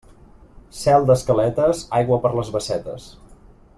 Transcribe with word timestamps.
Cel 0.77 1.05
d'escaletes, 1.11 1.83
aigua 1.99 2.21
per 2.25 2.33
les 2.39 2.51
bassetes. 2.57 3.07